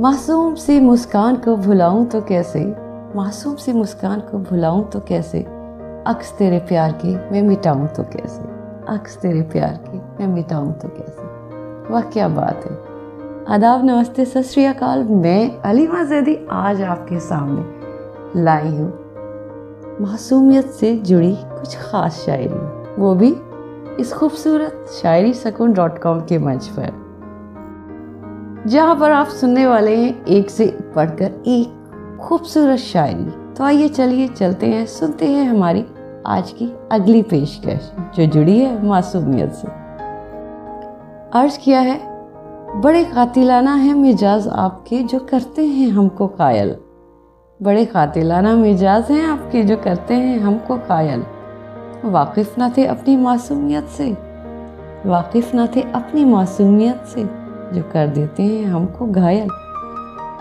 [0.00, 2.76] मासूम सी मुस्कान को भुलाऊं तो कैसे?
[3.16, 5.38] मासूम सी मुस्कान को भुलाऊं तो कैसे?
[6.06, 8.42] अक्स तेरे प्यार की मैं मिटाऊं तो कैसे?
[8.94, 11.22] अक्स तेरे प्यार की मैं मिटाऊं तो कैसे?
[11.92, 12.78] वह, क्या बात है।
[13.54, 17.64] आदाब, नमस्ते, सत श्रीकाल मैं अलीमा जैदी आज आपके सामने
[18.42, 18.92] लाई हूँ।
[20.00, 23.36] मासूमियत से जुड़ी कुछ ख़ास शायरी। वो भी
[24.00, 27.07] इस खूबसूरत शायरी सकून डॉट कॉम के मंच पर।
[28.66, 31.74] जहाँ पर आप सुनने वाले हैं एक से पढ़कर एक
[32.20, 35.86] खूबसूरत शायरी। तो आइए चलिए, चलते हैं, सुनते हैं हमारी
[36.26, 39.68] आज की अगली पेशकश, जो जुड़ी है मासूमियत से।
[41.38, 42.00] अर्ज़ किया है,
[42.80, 46.76] बड़े कातिलाना है मिजाज आपके जो करते हैं हमको कायल।
[47.62, 51.24] बड़े कातिलाना मिजाज हैं आपके जो करते हैं हमको कायल।
[52.04, 54.10] वाकिफ ना थे अपनी मासूमियत से।
[55.06, 59.48] वाकिफ ना थे अपनी मासूमियत से। जो कर देते हैं हमको घायल।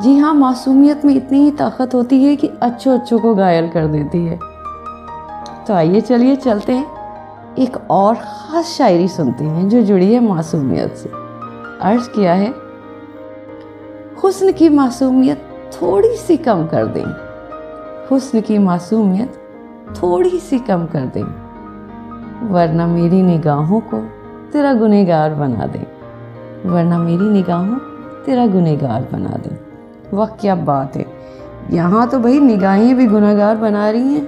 [0.00, 3.86] जी हाँ मासूमियत में इतनी ही ताकत होती है कि अच्छों अच्छों को घायल कर
[3.86, 4.38] देती है।
[5.66, 10.94] तो आइए चलिए, चलते हैं। एक और ख़ास शायरी सुनते हैं जो जुड़ी है मासूमियत
[10.94, 11.08] से।
[11.82, 12.54] अर्ज़ किया है,
[14.24, 15.38] हुस्न की मासूमियत
[15.72, 17.04] थोड़ी सी कम कर दें।
[18.10, 19.32] हुस्न की मासूमियत
[19.96, 21.24] थोड़ी सी कम कर दें।
[22.48, 23.98] वरना मेरी निगाहों को
[24.52, 26.01] तेरा गुनेगार बना दें।
[26.66, 27.78] वरना मेरी निगाहों
[28.26, 29.60] तेरा गुनेगार बना दे।
[30.16, 31.06] वह, क्या बात है।
[31.70, 34.24] यहाँ तो भाई निगाहें भी गुनागार बना रही हैं।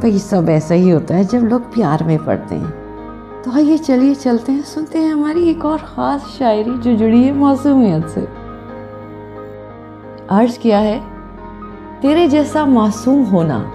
[0.00, 2.84] भाई, सब ऐसा ही होता है जब लोग प्यार में पड़ते हैं।
[3.42, 7.32] तो आइए चलिए, चलते हैं, सुनते हैं हमारी एक और ख़ास शायरी जो जुड़ी है
[7.32, 8.20] मौसमियत से।
[10.30, 11.00] अर्ज़ किया है,
[12.02, 13.72] तेरे जैसा मासूम होना,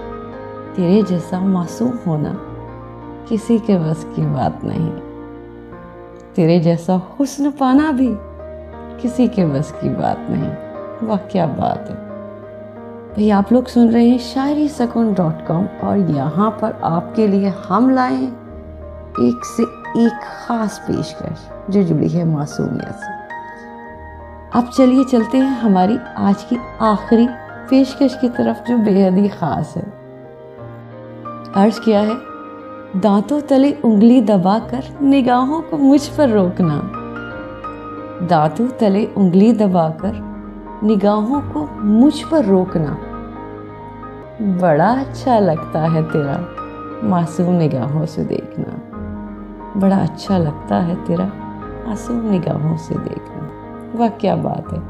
[0.76, 2.40] तेरे जैसा मासूम होना
[3.28, 4.92] किसी के बस की बात नहीं।
[6.36, 8.08] तेरे जैसा हुस्न पाना भी
[9.02, 11.96] किसी के बस की बात नहीं। वाह, क्या बात है।
[13.10, 17.48] भाई, आप लोग सुन रहे हैं शायरी सकून डॉट कॉम और यहाँ पर आपके लिए
[17.68, 18.22] हम लाए
[19.20, 19.62] एक से
[20.02, 23.18] एक ख़ास पेशकश, जो जुड़ी है मासूमियत से।
[24.58, 27.26] अब चलिए चलते हैं हमारी आज की आखिरी
[27.70, 29.82] पेशकश की तरफ़, जो बेहद ही ख़ास है।
[31.54, 32.29] अर्ज़ किया है
[32.96, 36.90] दांतों तले उंगली दबाकर निगाहों को मुझ पर रोकना।
[38.26, 40.12] दांतों तले उंगली दबाकर
[40.84, 42.98] निगाहों को मुझ पर रोकना।
[44.42, 46.46] बड़ा अच्छा लगता है तेरा
[47.06, 49.00] मासूम निगाहों से देखना।
[49.80, 51.30] बड़ा अच्छा लगता है तेरा
[51.88, 53.50] मासूम निगाहों से देखना।
[53.98, 54.82] वह, क्या बात है।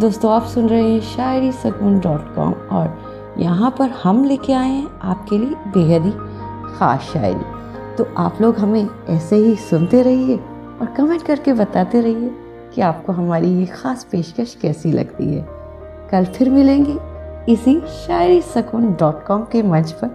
[0.00, 2.98] दोस्तों, आप सुन रहे हैं शायरी सकून डॉट कॉम और
[3.38, 6.12] यहाँ पर हम लेके आए हैं आपके लिए बेहद ही
[6.74, 12.30] ख़ास शायरी। तो आप लोग हमें ऐसे ही सुनते रहिए और कमेंट करके बताते रहिए
[12.74, 15.46] कि आपको हमारी ये ख़ास पेशकश कैसी लगती है।
[16.10, 16.98] कल फिर मिलेंगे
[17.52, 20.08] इसी शायरी सकून डॉट कॉम के मंच पर।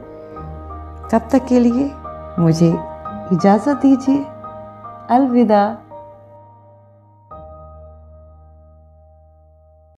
[1.11, 1.91] तब तक के लिए
[2.39, 2.69] मुझे
[3.33, 4.25] इजाज़त दीजिए।
[5.09, 5.63] अलविदा।